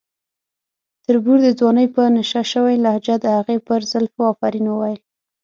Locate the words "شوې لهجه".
2.51-3.15